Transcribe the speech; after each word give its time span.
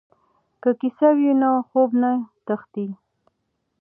که 0.61 0.69
کیسه 0.79 1.09
وي 1.17 1.31
نو 1.41 1.51
خوب 1.69 1.89
نه 2.01 2.11
تښتي. 2.45 2.87